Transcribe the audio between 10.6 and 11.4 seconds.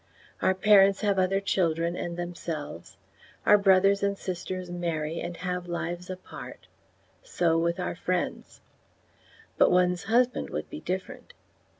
be different.